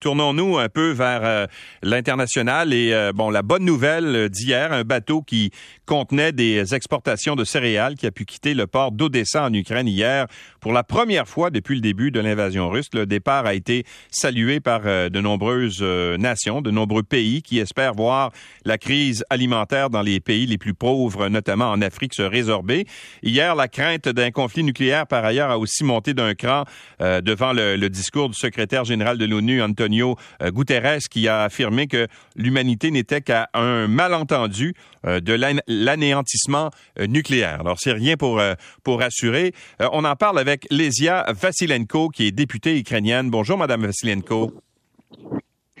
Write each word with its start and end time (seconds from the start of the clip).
Tournons-nous 0.00 0.58
un 0.58 0.68
peu 0.68 0.92
vers 0.92 1.24
euh, 1.24 1.46
l'international 1.82 2.72
et 2.72 2.92
euh, 2.92 3.10
bon 3.12 3.30
la 3.30 3.42
bonne 3.42 3.64
nouvelle 3.64 4.28
d'hier, 4.28 4.72
un 4.72 4.84
bateau 4.84 5.22
qui 5.22 5.50
contenait 5.86 6.30
des 6.30 6.72
exportations 6.72 7.34
de 7.34 7.42
céréales 7.42 7.96
qui 7.96 8.06
a 8.06 8.12
pu 8.12 8.24
quitter 8.24 8.54
le 8.54 8.68
port 8.68 8.92
d'Odessa 8.92 9.46
en 9.46 9.52
Ukraine 9.52 9.88
hier 9.88 10.28
pour 10.60 10.72
la 10.72 10.84
première 10.84 11.26
fois 11.26 11.50
depuis 11.50 11.74
le 11.74 11.80
début 11.80 12.12
de 12.12 12.20
l'invasion 12.20 12.68
russe. 12.68 12.86
Le 12.92 13.06
départ 13.06 13.44
a 13.44 13.54
été 13.54 13.84
salué 14.08 14.60
par 14.60 14.82
euh, 14.84 15.08
de 15.08 15.20
nombreuses 15.20 15.82
nations, 15.82 16.62
de 16.62 16.70
nombreux 16.70 17.02
pays 17.02 17.42
qui 17.42 17.58
espèrent 17.58 17.94
voir 17.94 18.30
la 18.64 18.78
crise 18.78 19.24
alimentaire 19.30 19.90
dans 19.90 20.02
les 20.02 20.20
pays 20.20 20.46
les 20.46 20.58
plus 20.58 20.74
pauvres, 20.74 21.28
notamment 21.28 21.72
en 21.72 21.82
Afrique, 21.82 22.14
se 22.14 22.22
résorber. 22.22 22.86
Hier, 23.24 23.56
la 23.56 23.66
crainte 23.66 24.08
d'un 24.08 24.30
conflit 24.30 24.62
nucléaire 24.62 25.08
par 25.08 25.24
ailleurs 25.24 25.50
a 25.50 25.58
aussi 25.58 25.82
monté 25.82 26.14
d'un 26.14 26.34
cran 26.34 26.64
devant 27.00 27.52
le, 27.52 27.76
le 27.76 27.90
discours 27.90 28.28
du 28.28 28.38
secrétaire 28.38 28.84
général 28.84 29.18
de 29.18 29.24
l'ONU 29.24 29.60
Antonio 29.60 29.87
Antonio 29.88 30.16
euh, 30.42 30.50
Guterres 30.50 31.08
qui 31.10 31.28
a 31.28 31.44
affirmé 31.44 31.86
que 31.86 32.08
l'humanité 32.36 32.90
n'était 32.90 33.22
qu'à 33.22 33.48
un 33.54 33.88
malentendu 33.88 34.74
euh, 35.06 35.20
de 35.20 35.32
l'anéantissement 35.66 36.70
euh, 36.98 37.06
nucléaire. 37.06 37.60
Alors 37.60 37.78
c'est 37.80 37.92
rien 37.92 38.16
pour 38.16 38.40
pour 38.84 39.00
rassurer. 39.00 39.52
On 39.80 40.04
en 40.04 40.14
parle 40.14 40.38
avec 40.38 40.66
Lesia 40.70 41.24
Vasilenko 41.28 42.10
qui 42.10 42.26
est 42.26 42.32
députée 42.32 42.78
ukrainienne. 42.78 43.30
Bonjour 43.30 43.56
madame 43.56 43.86
Vasilenko. 43.86 44.52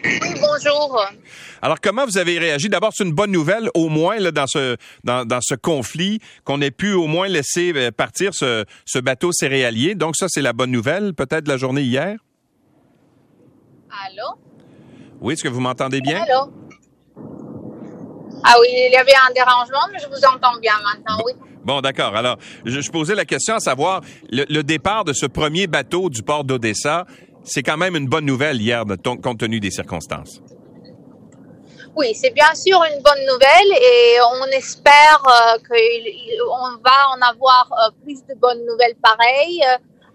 Oui, 0.04 0.20
bonjour. 0.40 1.04
Alors, 1.60 1.80
comment 1.80 2.06
vous 2.06 2.18
avez 2.18 2.38
réagi? 2.38 2.68
D'abord, 2.68 2.92
c'est 2.94 3.04
une 3.04 3.12
bonne 3.12 3.32
nouvelle, 3.32 3.68
au 3.74 3.88
moins, 3.88 4.16
là, 4.18 4.30
dans, 4.30 4.46
ce, 4.46 4.76
dans, 5.02 5.24
dans 5.24 5.40
ce 5.42 5.56
conflit, 5.56 6.20
qu'on 6.44 6.60
ait 6.60 6.70
pu 6.70 6.92
au 6.92 7.08
moins 7.08 7.26
laisser 7.26 7.90
partir 7.90 8.32
ce, 8.32 8.64
ce 8.86 9.00
bateau 9.00 9.32
céréalier. 9.32 9.96
Donc, 9.96 10.14
ça, 10.16 10.26
c'est 10.28 10.40
la 10.40 10.52
bonne 10.52 10.70
nouvelle, 10.70 11.14
peut-être, 11.14 11.44
de 11.44 11.48
la 11.48 11.56
journée 11.56 11.82
hier? 11.82 12.16
Allô? 13.90 14.38
Oui, 15.20 15.34
est-ce 15.34 15.42
que 15.42 15.48
vous 15.48 15.60
m'entendez 15.60 16.00
bien? 16.00 16.22
Allô? 16.22 16.52
Ah 18.44 18.54
oui, 18.60 18.68
il 18.70 18.92
y 18.92 18.96
avait 18.96 19.12
un 19.28 19.32
dérangement, 19.34 19.88
mais 19.92 19.98
je 19.98 20.06
vous 20.06 20.24
entends 20.24 20.58
bien 20.60 20.74
maintenant, 20.84 21.22
oui. 21.24 21.32
Bon, 21.64 21.80
d'accord. 21.80 22.14
Alors, 22.14 22.38
je, 22.64 22.90
posais 22.90 23.14
la 23.14 23.24
question 23.24 23.56
à 23.56 23.60
savoir, 23.60 24.00
le, 24.30 24.62
départ 24.62 25.04
de 25.04 25.12
ce 25.12 25.26
premier 25.26 25.66
bateau 25.66 26.08
du 26.08 26.22
port 26.22 26.44
d'Odessa, 26.44 27.04
c'est 27.44 27.62
quand 27.62 27.76
même 27.76 27.96
une 27.96 28.06
bonne 28.06 28.24
nouvelle 28.24 28.60
hier, 28.60 28.84
compte 29.04 29.38
tenu 29.38 29.60
des 29.60 29.70
circonstances. 29.70 30.40
Oui, 31.96 32.14
c'est 32.14 32.30
bien 32.30 32.54
sûr 32.54 32.80
une 32.94 33.02
bonne 33.02 33.24
nouvelle 33.26 33.82
et 33.82 34.18
on 34.40 34.46
espère 34.56 35.22
euh, 35.26 35.58
qu'on 35.68 36.80
va 36.82 37.08
en 37.16 37.20
avoir 37.28 37.68
euh, 37.72 37.90
plus 38.04 38.24
de 38.24 38.34
bonnes 38.38 38.64
nouvelles 38.64 38.94
pareilles 39.02 39.64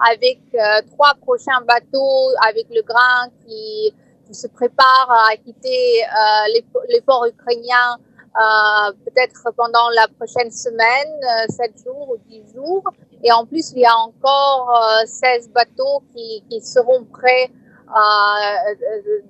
avec 0.10 0.40
euh, 0.54 0.82
trois 0.92 1.14
prochains 1.22 1.62
bateaux 1.68 2.30
avec 2.48 2.68
le 2.70 2.82
grain 2.82 3.30
qui, 3.46 3.94
se 4.32 4.48
prépare 4.48 5.12
à 5.30 5.36
quitter 5.36 6.04
euh, 6.04 6.60
les, 6.90 7.02
ports 7.02 7.28
ukrainiens 7.28 8.00
euh, 8.36 8.92
peut-être 9.06 9.52
pendant 9.56 9.90
la 9.96 10.08
prochaine 10.08 10.50
semaine, 10.50 11.48
sept 11.50 11.78
jours 11.84 12.10
ou 12.10 12.18
dix 12.28 12.42
jours. 12.52 12.84
Et 13.24 13.32
en 13.32 13.46
plus, 13.46 13.74
il 13.74 13.82
y 13.82 13.86
a 13.86 13.96
encore 13.96 14.76
16 15.06 15.52
bateaux 15.52 16.02
qui, 16.16 16.42
seront 16.62 17.04
prêts 17.04 17.52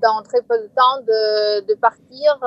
dans 0.01 0.21
très 0.23 0.41
peu 0.43 0.57
de 0.57 0.69
temps 0.73 1.01
de 1.01 1.73
partir 1.81 2.39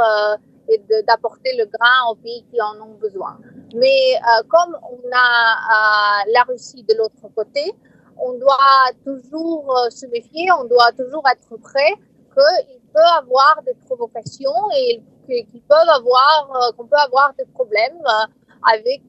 et 0.71 0.81
d'apporter 1.07 1.55
le 1.59 1.67
grain 1.67 2.11
aux 2.11 2.15
pays 2.15 2.43
qui 2.51 2.59
en 2.63 2.81
ont 2.81 2.95
besoin. 2.95 3.37
Mais 3.75 4.19
comme 4.49 4.79
on 4.83 5.11
a 5.13 6.25
la 6.33 6.43
Russie 6.45 6.87
de 6.89 6.95
l'autre 6.97 7.29
côté, 7.35 7.75
on 8.19 8.39
doit 8.39 8.91
toujours 9.05 9.77
euh, 9.77 9.91
se 9.91 10.07
méfier, 10.07 10.49
on 10.53 10.65
doit 10.65 10.93
toujours 10.93 11.23
être 11.31 11.57
prêt 11.61 11.95
qu'il 12.35 12.81
peut 12.93 13.11
avoir 13.19 13.61
des 13.65 13.75
provocations 13.87 14.71
et 14.77 15.03
qu'il 15.27 15.63
peuvent 15.63 15.89
avoir, 15.89 16.51
euh, 16.55 16.73
qu'on 16.77 16.87
peut 16.87 16.97
avoir 16.97 17.33
des 17.39 17.47
problèmes 17.47 18.03
euh, 18.07 18.27
avec 18.73 19.03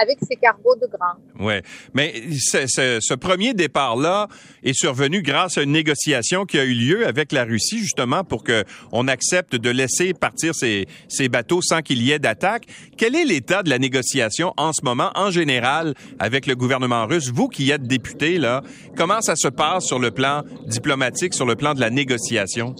avec 0.00 0.18
ces 0.28 0.36
cargos 0.36 0.76
de 0.76 0.86
grains. 0.86 1.16
Oui, 1.38 1.54
mais 1.94 2.14
ce, 2.38 3.14
premier 3.14 3.54
départ-là 3.54 4.28
est 4.62 4.72
survenu 4.72 5.22
grâce 5.22 5.58
à 5.58 5.62
une 5.62 5.72
négociation 5.72 6.44
qui 6.44 6.58
a 6.58 6.64
eu 6.64 6.74
lieu 6.74 7.06
avec 7.06 7.32
la 7.32 7.44
Russie, 7.44 7.78
justement, 7.78 8.24
pour 8.24 8.44
que 8.44 8.64
on 8.92 9.08
accepte 9.08 9.56
de 9.56 9.70
laisser 9.70 10.14
partir 10.14 10.54
ces, 10.54 10.86
ces 11.08 11.28
bateaux 11.28 11.62
sans 11.62 11.82
qu'il 11.82 12.02
y 12.02 12.12
ait 12.12 12.18
d'attaque. 12.18 12.66
Quel 12.96 13.14
est 13.14 13.24
l'état 13.24 13.62
de 13.62 13.70
la 13.70 13.78
négociation 13.78 14.52
en 14.56 14.72
ce 14.72 14.84
moment, 14.84 15.10
en 15.14 15.30
général, 15.30 15.94
avec 16.18 16.46
le 16.46 16.54
gouvernement 16.54 17.06
russe? 17.06 17.30
Vous 17.32 17.48
qui 17.48 17.70
êtes 17.70 17.82
député, 17.82 18.38
là, 18.38 18.62
comment 18.96 19.20
ça 19.20 19.36
se 19.36 19.48
passe 19.48 19.84
sur 19.84 19.98
le 19.98 20.10
plan 20.10 20.42
diplomatique, 20.66 21.34
sur 21.34 21.46
le 21.46 21.56
plan 21.56 21.74
de 21.74 21.80
la 21.80 21.90
négociation? 21.90 22.74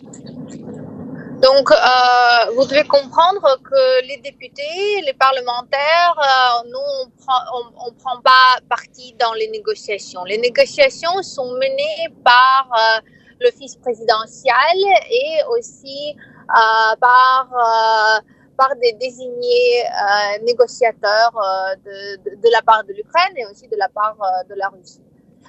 Donc, 1.44 1.70
euh, 1.70 1.76
vous 2.56 2.64
devez 2.64 2.84
comprendre 2.84 3.58
que 3.62 4.06
les 4.08 4.16
députés, 4.16 5.02
les 5.04 5.12
parlementaires, 5.12 6.16
euh, 6.18 6.68
nous, 6.70 6.86
on 7.02 7.10
prend, 7.22 7.42
on, 7.86 7.92
prend 7.92 8.18
pas 8.22 8.60
parti 8.66 9.14
dans 9.20 9.34
les 9.34 9.48
négociations. 9.48 10.24
Les 10.24 10.38
négociations 10.38 11.22
sont 11.22 11.52
menées 11.52 12.08
par 12.24 12.70
euh, 12.72 13.00
l'office 13.42 13.76
présidentiel 13.76 14.78
et 15.10 15.42
aussi 15.50 16.16
par 16.48 17.48
des 18.80 18.92
désignés 18.92 19.84
négociateurs 20.46 21.34
de, 21.84 22.50
la 22.50 22.62
part 22.62 22.84
de 22.84 22.94
l'Ukraine 22.94 23.36
et 23.36 23.44
aussi 23.46 23.68
de 23.68 23.76
la 23.76 23.90
part 23.90 24.16
de 24.48 24.54
la 24.54 24.68
Russie. 24.68 25.03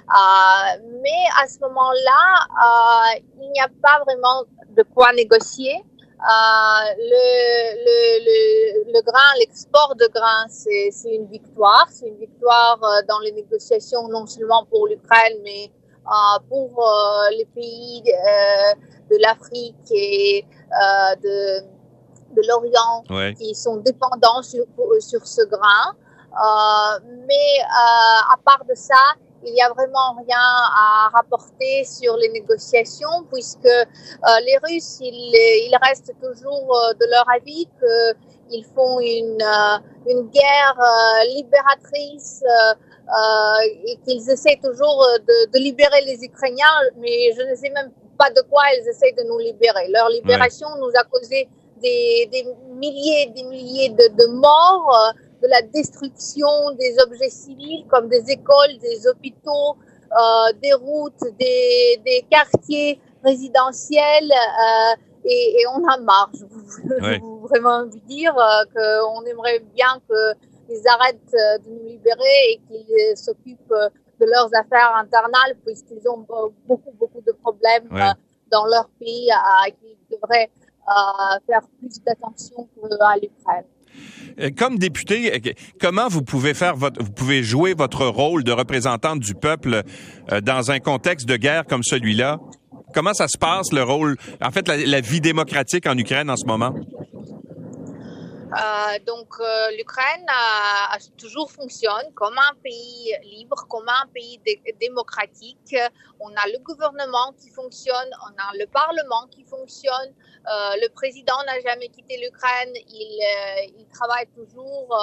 Mais 0.08 1.22
à 1.42 1.46
ce 1.48 1.58
moment-là, 1.60 3.18
il 3.40 3.50
n'y 3.50 3.60
a 3.60 3.68
pas 3.82 4.02
vraiment 4.04 4.44
de 4.76 4.82
quoi 4.82 5.12
négocier. 5.12 5.84
Euh, 6.18 6.94
le, 6.96 7.76
le, 7.84 8.24
le, 8.24 8.92
le, 8.92 9.02
grain, 9.02 9.34
l'export 9.38 9.94
de 9.96 10.06
grain, 10.14 10.46
c'est 10.48 11.14
une 11.14 11.26
victoire. 11.26 11.86
C'est 11.90 12.08
une 12.08 12.16
victoire 12.16 12.80
euh, 12.82 13.02
dans 13.06 13.18
les 13.20 13.32
négociations, 13.32 14.08
non 14.08 14.26
seulement 14.26 14.64
pour 14.64 14.88
l'Ukraine, 14.88 15.36
mais 15.44 15.70
euh, 16.06 16.38
pour 16.48 16.86
euh, 16.86 17.30
les 17.36 17.46
pays 17.46 18.02
euh, 18.06 18.74
de 19.10 19.16
l'Afrique 19.20 19.74
et 19.90 20.44
de, 21.22 21.60
de 22.34 22.42
l'Orient 22.46 23.02
qui 23.36 23.54
sont 23.56 23.78
dépendants 23.78 24.42
sur, 24.42 24.64
sur 25.00 25.26
ce 25.26 25.42
grain. 25.46 25.96
mais 27.26 27.60
à 28.30 28.36
part 28.44 28.64
de 28.68 28.74
ça, 28.74 29.02
il 29.44 29.52
n'y 29.52 29.62
a 29.62 29.68
vraiment 29.70 30.14
rien 30.18 30.38
à 30.38 31.10
rapporter 31.12 31.84
sur 31.84 32.16
les 32.16 32.28
négociations 32.30 33.24
puisque 33.32 33.66
euh, 33.66 33.84
les 34.44 34.56
Russes, 34.64 34.98
ils, 35.00 35.68
ils, 35.68 35.78
restent 35.82 36.12
toujours 36.22 36.76
euh, 36.76 36.92
de 36.94 37.06
leur 37.10 37.26
avis 37.30 37.68
qu'ils 38.50 38.64
font 38.74 39.00
une, 39.00 39.42
euh, 39.42 39.78
une 40.10 40.28
guerre 40.28 40.78
libératrice 41.34 42.42
et 43.86 43.96
qu'ils 44.04 44.28
essaient 44.30 44.58
toujours 44.62 45.06
de, 45.28 45.50
de, 45.52 45.58
libérer 45.58 46.00
les 46.02 46.24
Ukrainiens, 46.24 46.64
mais 46.98 47.32
je 47.36 47.42
ne 47.42 47.54
sais 47.54 47.70
même 47.70 47.92
pas 48.18 48.30
de 48.30 48.40
quoi 48.50 48.62
ils 48.80 48.88
essaient 48.88 49.12
de 49.12 49.22
nous 49.28 49.38
libérer. 49.38 49.88
Leur 49.88 50.08
libération 50.08 50.66
nous 50.80 50.90
a 50.98 51.04
causé 51.04 51.48
des, 51.80 52.28
des 52.32 52.46
milliers 52.70 53.26
des 53.36 53.44
milliers 53.44 53.90
de, 53.90 54.08
de 54.16 54.26
morts 54.26 55.12
de 55.46 55.50
la 55.50 55.62
destruction 55.62 56.48
des 56.78 56.96
objets 57.06 57.30
civils 57.30 57.86
comme 57.88 58.08
des 58.08 58.30
écoles, 58.30 58.78
des 58.80 59.06
hôpitaux, 59.06 59.76
euh, 60.12 60.52
des 60.62 60.72
routes, 60.72 61.22
des, 61.38 62.00
des, 62.04 62.26
quartiers 62.30 63.00
résidentiels 63.24 64.30
euh, 64.30 64.94
et, 65.24 65.56
et, 65.60 65.66
on 65.74 65.86
a 65.88 65.98
marre. 65.98 66.30
Je 66.34 66.44
veux, 66.88 67.20
vraiment 67.42 67.84
vous 67.86 68.00
dire 68.06 68.34
euh, 68.36 68.64
qu'on 68.74 69.24
aimerait 69.24 69.60
bien 69.74 70.00
qu'ils 70.08 70.88
arrêtent 70.88 71.62
de 71.64 71.70
nous 71.70 71.86
libérer 71.86 72.38
et 72.50 72.60
qu'ils 72.68 73.16
s'occupent 73.16 73.74
de 74.20 74.26
leurs 74.26 74.50
affaires 74.54 74.94
internales 74.96 75.56
puisqu'ils 75.64 76.08
ont 76.08 76.26
beaucoup, 76.66 76.92
beaucoup 76.98 77.20
de 77.20 77.32
problèmes 77.32 77.88
dans 78.50 78.66
leur 78.66 78.88
pays 78.98 79.28
et 79.66 79.72
qu'ils 79.72 80.18
devraient 80.18 80.50
faire 81.46 81.62
plus 81.78 82.02
d'attention 82.04 82.68
à 83.00 83.16
l'Ukraine. 83.16 83.64
Euh, 84.40 84.50
comme 84.56 84.78
député, 84.78 85.32
euh, 85.34 85.52
comment 85.80 86.08
vous 86.08 86.22
pouvez 86.22 86.54
faire 86.54 86.76
votre, 86.76 87.02
vous 87.02 87.10
pouvez 87.10 87.42
jouer 87.42 87.74
votre 87.74 88.06
rôle 88.06 88.44
de 88.44 88.52
représentante 88.52 89.20
du 89.20 89.34
peuple 89.34 89.82
euh, 90.30 90.40
dans 90.40 90.70
un 90.70 90.78
contexte 90.78 91.26
de 91.26 91.36
guerre 91.36 91.64
comme 91.66 91.82
celui-là? 91.82 92.38
Comment 92.94 93.14
ça 93.14 93.28
se 93.28 93.38
passe 93.38 93.72
le 93.72 93.82
rôle, 93.82 94.16
en 94.40 94.50
fait, 94.50 94.68
la, 94.68 95.00
vie 95.00 95.20
démocratique 95.20 95.86
en 95.86 95.96
Ukraine 95.98 96.30
en 96.30 96.36
ce 96.36 96.46
moment? 96.46 96.74
Euh, 98.52 98.98
donc 99.04 99.34
euh, 99.40 99.70
l'Ukraine 99.76 100.24
a, 100.28 100.96
toujours 101.18 101.50
fonctionne 101.50 102.12
comme 102.14 102.38
un 102.38 102.54
pays 102.62 103.12
libre, 103.24 103.66
comme 103.68 103.88
un 103.88 104.06
pays 104.14 104.40
démocratique. 104.80 105.74
On 106.20 106.28
a 106.28 106.46
le 106.46 106.58
gouvernement 106.62 107.32
qui 107.38 107.50
fonctionne, 107.50 108.10
on 108.22 108.34
a 108.40 108.56
le 108.56 108.66
parlement 108.66 109.26
qui 109.30 109.42
fonctionne. 109.44 110.12
Euh, 110.46 110.74
le 110.80 110.88
président 110.90 111.36
n'a 111.46 111.60
jamais 111.60 111.88
quitté 111.88 112.18
l'Ukraine, 112.18 112.72
il, 112.88 113.74
il, 113.78 113.86
travaille 113.88 114.28
toujours 114.28 114.96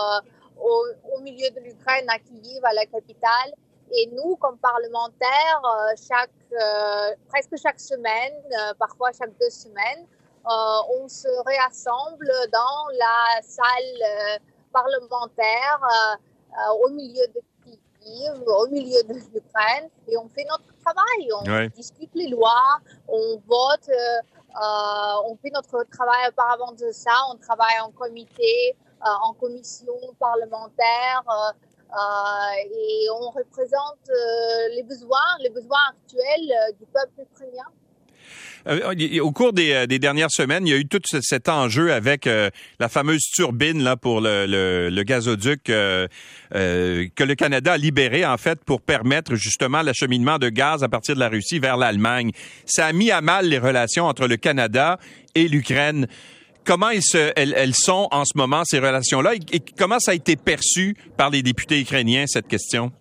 au, 0.58 0.86
au, 1.12 1.20
milieu 1.20 1.50
de 1.50 1.60
l'Ukraine 1.60 2.10
à 2.10 2.20
Kiev, 2.20 2.64
à 2.64 2.74
la 2.74 2.86
capitale. 2.86 3.54
Et 3.92 4.10
nous, 4.14 4.38
comme 4.38 4.58
parlementaires, 4.58 5.62
chaque, 6.08 6.32
presque 7.28 7.62
chaque 7.62 7.80
semaine, 7.80 8.34
parfois 8.80 9.12
chaque 9.12 9.38
deux 9.38 9.50
semaines, 9.50 10.08
on 10.46 11.08
se 11.08 11.28
réassemble 11.46 12.32
dans 12.52 12.88
la 13.00 13.42
salle 13.42 14.42
parlementaire 14.72 15.80
au 16.82 16.90
milieu 16.90 17.28
de 17.28 17.42
au 18.48 18.68
milieu 18.68 19.02
de 19.04 19.14
l'Ukraine 19.14 19.90
et 20.08 20.18
on 20.18 20.28
fait 20.30 20.46
notre 20.50 20.74
travail. 20.84 21.30
On 21.34 21.76
discute 21.76 22.14
les 22.14 22.28
lois, 22.28 22.80
on 23.08 23.42
vote, 23.48 23.90
euh, 23.90 24.62
euh, 24.62 25.30
on 25.30 25.36
fait 25.38 25.52
notre 25.52 25.84
travail 25.92 26.28
auparavant 26.30 26.72
de 26.74 26.92
ça. 26.92 27.12
On 27.32 27.38
travaille 27.38 27.80
en 27.82 27.92
comité, 27.92 28.76
euh, 29.02 29.10
en 29.24 29.34
commission 29.34 29.94
parlementaire 30.20 31.24
et 32.66 33.08
on 33.12 33.30
représente 33.30 34.10
les 34.72 34.84
besoins, 34.84 35.38
les 35.40 35.50
besoins 35.50 35.92
actuels 35.92 36.76
du 36.80 36.86
peuple 36.88 37.22
ukrainien. 37.22 37.68
Euh, 38.68 39.20
au 39.22 39.32
cours 39.32 39.52
euh, 39.58 39.86
des, 39.86 40.00
dernières 40.00 40.32
semaines, 40.32 40.66
il 40.68 40.72
y 40.72 40.74
a 40.74 40.78
eu 40.78 40.86
tout 40.86 41.02
cet 41.22 41.50
enjeu 41.50 41.92
avec 41.92 42.28
euh, 42.28 42.50
la 42.80 42.90
fameuse 42.90 43.24
turbine 43.24 43.84
là 43.84 43.98
pour 43.98 44.22
le, 44.22 45.04
gazoduc 45.04 45.64
que 45.64 46.08
le 46.52 47.34
Canada 47.36 47.74
a 47.74 47.78
libéré 47.78 48.26
en 48.26 48.38
fait 48.38 48.64
pour 48.64 48.82
permettre 48.82 49.36
justement 49.36 49.82
l'acheminement 49.82 50.38
de 50.38 50.50
gaz 50.50 50.84
à 50.84 50.90
partir 50.90 51.16
de 51.16 51.20
la 51.20 51.30
Russie 51.30 51.60
vers 51.60 51.78
l'Allemagne. 51.78 52.32
Ça 52.66 52.88
a 52.88 52.94
mis 52.94 53.12
à 53.12 53.22
mal 53.22 53.48
les 53.48 53.60
relations 53.60 54.06
entre 54.06 54.28
le 54.28 54.38
Canada 54.38 54.98
et 55.36 55.48
l'Ukraine. 55.48 56.08
Comment 56.66 56.90
elles, 56.90 57.76
sont 57.76 58.08
en 58.12 58.24
ce 58.24 58.38
moment 58.38 58.64
ces 58.64 58.80
relations-là? 58.80 59.34
Et 59.36 59.60
comment 59.78 60.00
ça 60.00 60.12
a 60.12 60.14
été 60.14 60.38
perçu 60.38 60.96
par 61.18 61.30
les 61.30 61.44
députés 61.44 61.82
ukrainiens 61.82 62.24
cette 62.26 62.48
question? 62.48 62.94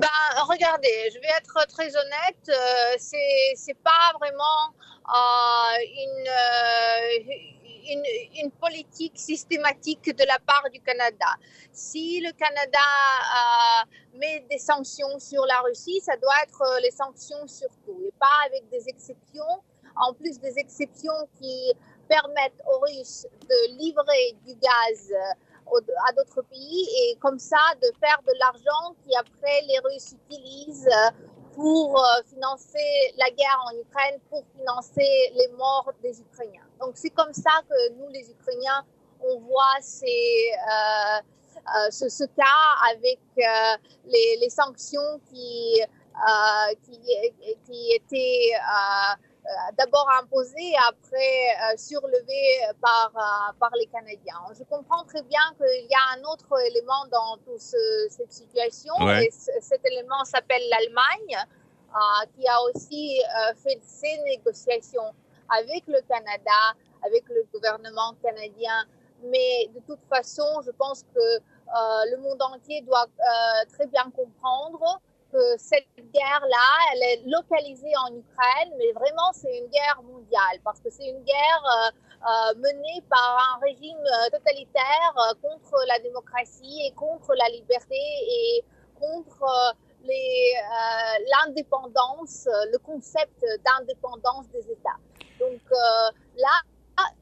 Ben, 0.00 0.08
regardez, 0.48 1.10
je 1.14 1.18
vais 1.20 1.32
être 1.36 1.66
très 1.68 1.90
honnête, 1.96 2.48
euh, 2.48 2.96
c'est 2.98 3.52
c'est 3.56 3.78
pas 3.92 4.12
vraiment 4.18 4.60
euh, 5.08 5.78
une, 6.04 6.28
euh, 6.28 7.34
une, 7.92 8.04
une 8.44 8.50
politique 8.52 9.18
systématique 9.18 10.14
de 10.16 10.24
la 10.24 10.38
part 10.38 10.64
du 10.72 10.80
Canada. 10.80 11.30
Si 11.72 12.20
le 12.20 12.32
Canada 12.32 12.88
euh, 13.38 14.18
met 14.18 14.44
des 14.50 14.58
sanctions 14.58 15.18
sur 15.18 15.44
la 15.46 15.60
Russie, 15.60 16.00
ça 16.00 16.16
doit 16.16 16.38
être 16.42 16.62
les 16.82 16.90
sanctions 16.90 17.46
surtout, 17.46 17.98
et 18.06 18.12
pas 18.18 18.38
avec 18.46 18.68
des 18.70 18.88
exceptions. 18.88 19.62
En 20.00 20.12
plus 20.14 20.38
des 20.38 20.56
exceptions 20.58 21.20
qui 21.40 21.72
permettent 22.08 22.62
aux 22.70 22.78
Russes 22.86 23.26
de 23.50 23.78
livrer 23.78 24.36
du 24.46 24.54
gaz 24.54 25.12
à 26.06 26.12
d'autres 26.12 26.42
pays 26.42 26.88
et 27.00 27.16
comme 27.16 27.38
ça 27.38 27.58
de 27.82 27.88
faire 28.00 28.20
de 28.26 28.32
l'argent 28.38 28.94
qui 29.02 29.14
après 29.16 29.62
les 29.68 29.78
Russes 29.80 30.12
utilisent 30.12 30.88
euh, 30.88 31.10
pour 31.54 31.98
euh, 31.98 32.22
financer 32.26 33.14
la 33.18 33.30
guerre 33.30 33.64
en 33.66 33.76
Ukraine, 33.78 34.20
pour 34.30 34.44
financer 34.56 35.32
les 35.34 35.48
morts 35.56 35.90
des 36.02 36.20
Ukrainiens. 36.20 36.66
Donc 36.80 36.92
c'est 36.94 37.10
comme 37.10 37.32
ça 37.32 37.50
que 37.68 37.92
nous 37.94 38.08
les 38.08 38.30
Ukrainiens 38.30 38.84
on 39.20 39.40
voit 39.40 39.78
euh, 39.80 41.20
ce, 41.90 42.24
cas 42.24 42.44
avec 42.94 43.18
les, 44.06 44.48
sanctions 44.48 45.20
qui, 45.28 45.82
qui, 47.66 47.92
étaient 47.92 48.52
d'abord 49.76 50.08
imposé 50.20 50.60
et 50.60 50.76
après 50.88 51.72
euh, 51.72 51.76
surlevé 51.76 52.60
par, 52.80 53.12
euh, 53.14 53.52
par 53.58 53.70
les 53.78 53.86
Canadiens. 53.86 54.40
Je 54.58 54.64
comprends 54.64 55.04
très 55.04 55.22
bien 55.22 55.40
qu'il 55.56 55.86
y 55.88 55.94
a 55.94 56.18
un 56.18 56.24
autre 56.24 56.48
élément 56.66 57.06
dans 57.10 57.36
toute 57.38 57.60
cette 57.60 58.32
situation 58.32 58.94
et 59.08 59.30
cet 59.30 59.84
élément 59.86 60.24
s'appelle 60.24 60.62
l'Allemagne 60.70 61.46
qui 62.36 62.46
a 62.46 62.60
aussi 62.64 63.20
fait 63.62 63.80
ses 63.82 64.18
négociations 64.24 65.14
avec 65.48 65.84
le 65.86 66.00
Canada, 66.06 66.74
avec 67.02 67.24
le 67.28 67.46
gouvernement 67.52 68.14
canadien. 68.22 68.84
Mais 69.24 69.70
de 69.74 69.80
toute 69.86 70.04
façon, 70.10 70.60
je 70.66 70.70
pense 70.72 71.02
que 71.14 71.38
le 72.10 72.16
monde 72.18 72.42
entier 72.42 72.82
doit 72.82 73.06
très 73.72 73.86
bien 73.86 74.10
comprendre 74.14 75.00
que 75.32 75.56
cette 75.58 75.88
guerre-là, 75.96 76.92
elle 76.92 77.02
est 77.02 77.22
localisée 77.26 77.92
en 78.06 78.14
Ukraine, 78.14 78.72
mais 78.78 78.92
vraiment 78.92 79.32
c'est 79.32 79.58
une 79.58 79.66
guerre 79.68 80.00
mondiale 80.02 80.60
parce 80.64 80.80
que 80.80 80.90
c'est 80.90 81.08
une 81.08 81.22
guerre 81.22 81.64
euh, 81.64 81.90
euh 82.18 82.54
menée 82.56 83.00
par 83.08 83.54
un 83.54 83.60
régime 83.60 83.98
euh, 83.98 84.28
totalitaire 84.30 85.14
contre 85.42 85.84
la 85.86 86.00
démocratie 86.00 86.86
et 86.86 86.92
contre 86.92 87.34
la 87.34 87.48
liberté 87.50 87.96
et 87.96 88.64
contre 88.98 89.76
l'indépendance, 90.04 92.48
le 92.72 92.78
concept 92.78 93.44
d'indépendance 93.64 94.48
des 94.48 94.68
États. 94.70 94.98
Donc 95.38 95.60
là, 96.36 96.62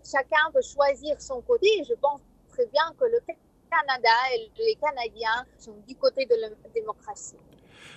chacun 0.04 0.50
peut 0.52 0.62
choisir 0.62 1.20
son 1.20 1.40
côté 1.42 1.84
je 1.86 1.94
pense 1.94 2.20
très 2.50 2.66
bien 2.66 2.92
que 2.98 3.04
le 3.04 3.20
Canada 3.70 4.10
et 4.34 4.50
les 4.58 4.74
Canadiens 4.76 5.46
sont 5.58 5.76
du 5.86 5.96
côté 5.96 6.26
de 6.26 6.34
la 6.36 6.48
démocratie. 6.74 7.36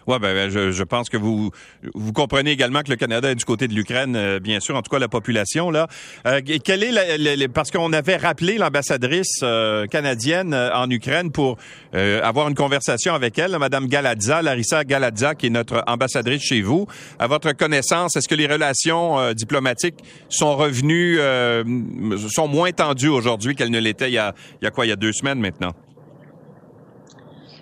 Oui, 0.08 0.18
ben, 0.20 0.34
ben, 0.34 0.50
je, 0.50 0.72
je, 0.72 0.84
pense 0.84 1.10
que 1.10 1.18
vous 1.18 1.52
vous 1.94 2.14
comprenez 2.14 2.52
également 2.52 2.82
que 2.82 2.90
le 2.90 2.96
Canada 2.96 3.32
est 3.32 3.36
du 3.36 3.46
côté 3.46 3.68
de 3.68 3.74
l'Ukraine, 3.74 4.16
euh, 4.16 4.40
bien 4.40 4.60
sûr, 4.60 4.76
en 4.76 4.82
tout 4.82 4.90
cas 4.90 5.00
la 5.00 5.08
population 5.08 5.72
là. 5.72 5.88
Euh, 6.26 6.42
est 6.46 7.38
la, 7.38 7.48
parce 7.50 7.72
qu'on 7.72 7.94
avait 7.94 8.18
rappelé 8.18 8.58
l'ambassadrice 8.58 9.40
euh, 9.44 9.86
canadienne 9.88 10.54
euh, 10.54 10.74
en 10.74 10.90
Ukraine 10.90 11.32
pour 11.32 11.58
avoir 11.94 12.48
une 12.48 12.56
conversation 12.56 13.14
avec 13.14 13.40
elle, 13.40 13.58
Madame 13.58 13.88
Galadza, 13.88 14.42
Larissa 14.42 14.84
Galadza, 14.84 15.36
qui 15.36 15.48
est 15.48 15.50
notre 15.50 15.84
ambassadrice 15.88 16.44
chez 16.44 16.62
vous. 16.62 16.86
À 17.18 17.28
votre 17.28 17.52
connaissance, 17.54 18.16
est-ce 18.16 18.28
que 18.28 18.36
les 18.36 18.48
relations 18.48 19.34
diplomatiques 19.34 19.98
sont 20.30 20.56
revenues, 20.56 21.20
sont 22.30 22.48
moins 22.48 22.72
tendues 22.72 23.10
aujourd'hui 23.10 23.56
qu'elles 23.56 23.72
ne 23.72 23.80
l'étaient 23.80 24.10
il 24.10 24.14
y 24.14 24.18
a, 24.20 24.34
il 24.62 24.66
y 24.66 24.68
a 24.68 24.72
quoi, 24.72 24.86
il 24.86 24.90
y 24.90 24.92
a 24.92 24.96
deux 24.96 25.14
semaines 25.14 25.40
maintenant? 25.40 25.74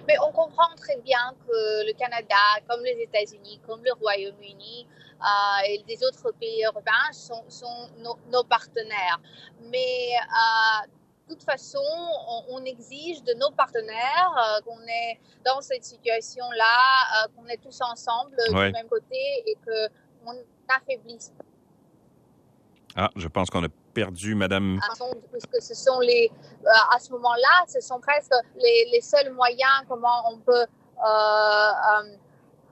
Mais 0.07 0.15
on 0.25 0.31
comprend 0.31 0.73
très 0.77 0.97
bien 0.97 1.35
que 1.45 1.85
le 1.85 1.93
Canada, 1.93 2.35
comme 2.67 2.81
les 2.83 2.97
États-Unis, 3.01 3.59
comme 3.67 3.83
le 3.83 3.91
Royaume-Uni 3.93 4.87
euh, 5.19 5.67
et 5.67 5.83
les 5.87 6.03
autres 6.03 6.31
pays 6.31 6.63
européens 6.63 7.11
sont, 7.11 7.43
sont 7.49 7.89
nos, 8.31 8.43
partenaires. 8.45 9.19
Mais 9.63 10.13
euh, 10.15 10.87
de 11.27 11.33
toute 11.33 11.43
façon, 11.43 11.83
on, 12.49 12.63
exige 12.63 13.21
de 13.23 13.33
nos 13.33 13.51
partenaires 13.51 14.33
euh, 14.37 14.61
qu'on 14.61 14.79
est 14.81 15.19
dans 15.45 15.59
cette 15.59 15.83
situation-là, 15.83 17.25
euh, 17.25 17.27
qu'on 17.35 17.45
est 17.47 17.57
tous 17.57 17.81
ensemble 17.81 18.37
du 18.47 18.55
même 18.55 18.87
côté 18.87 19.43
et 19.45 19.57
qu'on 19.65 20.33
n'affaiblisse 20.69 21.33
pas. 21.37 21.43
Ah, 22.99 23.11
je 23.15 23.27
pense 23.27 23.51
qu'on 23.51 23.63
a 23.63 23.67
perdu, 23.93 24.33
Madame. 24.33 24.79
Puisque 25.31 25.61
ce 25.61 25.75
sont 25.75 25.99
les, 25.99 26.31
euh, 26.65 26.95
à 26.95 26.97
ce 26.97 27.11
moment-là, 27.11 27.65
ce 27.67 27.79
sont 27.79 27.99
presque 27.99 28.33
les, 28.55 28.89
les, 28.91 29.01
seuls 29.01 29.31
moyens 29.33 29.83
comment 29.87 30.23
on 30.31 30.39
peut, 30.39 30.65
euh, 31.05 31.71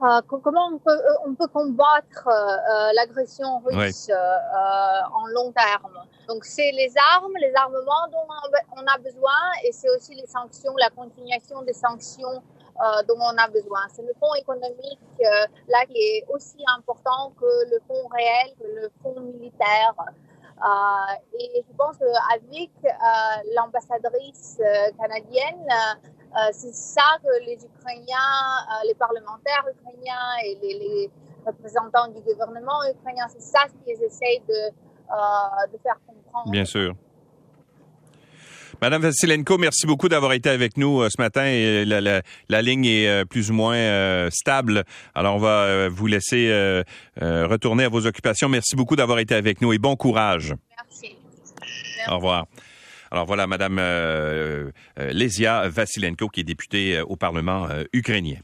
euh, 0.02 0.20
comment 0.28 0.66
on 0.72 0.78
peut, 0.78 1.00
on 1.24 1.34
peut 1.36 1.46
combattre 1.46 2.28
l'agression 2.96 3.60
russe 3.64 4.10
en 4.10 5.26
long 5.28 5.52
terme. 5.52 5.96
Donc 6.26 6.44
c'est 6.44 6.72
les 6.72 6.92
armes, 7.14 7.32
les 7.40 7.52
armements 7.54 8.08
dont 8.10 8.26
on 8.76 8.84
a 8.84 8.98
besoin, 8.98 9.38
et 9.62 9.70
c'est 9.70 9.88
aussi 9.90 10.16
les 10.16 10.26
sanctions, 10.26 10.74
la 10.76 10.90
continuation 10.90 11.62
des 11.62 11.72
sanctions 11.72 12.42
euh, 12.78 13.02
dont 13.08 13.16
on 13.18 13.36
a 13.38 13.48
besoin. 13.48 13.80
C'est 13.88 14.02
le 14.02 14.12
fonds 14.20 14.34
économique 14.34 14.98
euh, 15.22 15.46
là 15.68 15.86
qui 15.86 15.96
est 15.96 16.26
aussi 16.28 16.58
important 16.76 17.32
que 17.40 17.70
le 17.70 17.78
fonds 17.88 18.06
réel, 18.08 18.54
que 18.60 18.66
le 18.66 18.90
fonds 19.02 19.18
militaire. 19.20 19.94
Euh, 20.58 21.38
et 21.38 21.62
je 21.68 21.76
pense 21.76 21.98
qu'avec 21.98 22.70
euh, 22.84 22.90
l'ambassadrice 23.54 24.58
euh, 24.60 24.90
canadienne, 24.98 25.68
c'est 26.52 26.74
ça 26.74 27.16
que 27.22 27.44
les 27.46 27.58
Ukrainiens, 27.64 28.66
les 28.86 28.94
parlementaires 28.94 29.64
ukrainiens 29.70 30.36
et 30.44 30.58
les, 30.60 31.10
représentants 31.46 32.08
du 32.08 32.20
gouvernement 32.22 32.82
ukrainien, 32.90 33.24
c'est 33.28 33.40
ça 33.40 33.60
qu'ils 33.68 34.02
essayent 34.02 34.42
de 34.48 35.78
faire 35.82 35.98
comprendre. 36.06 36.50
Bien 36.50 36.64
sûr. 36.64 36.94
Madame 38.82 39.02
Vassilenko, 39.02 39.58
merci 39.58 39.86
beaucoup 39.86 40.08
d'avoir 40.08 40.32
été 40.32 40.50
avec 40.50 40.76
nous 40.76 41.08
ce 41.08 41.20
matin. 41.20 41.46
Et 41.46 41.84
la, 41.84 42.00
la, 42.00 42.22
la, 42.48 42.62
ligne 42.62 42.84
est 42.84 43.24
plus 43.24 43.50
ou 43.50 43.54
moins 43.54 44.28
stable. 44.30 44.84
Alors, 45.14 45.36
on 45.36 45.38
va 45.38 45.88
vous 45.88 46.06
laisser 46.06 46.82
retourner 47.20 47.84
à 47.84 47.88
vos 47.88 48.06
occupations. 48.06 48.48
Merci 48.48 48.76
beaucoup 48.76 48.96
d'avoir 48.96 49.18
été 49.18 49.34
avec 49.34 49.60
nous 49.60 49.72
et 49.72 49.78
bon 49.78 49.96
courage. 49.96 50.54
Merci. 50.76 51.16
Au 52.08 52.16
revoir. 52.16 52.46
Alors 53.10 53.24
voilà, 53.24 53.46
Madame 53.46 53.78
euh, 53.80 54.70
Lesia 54.98 55.68
Vassilenko, 55.68 56.28
qui 56.28 56.40
est 56.40 56.44
députée 56.44 57.00
au 57.00 57.16
Parlement 57.16 57.68
ukrainien. 57.92 58.36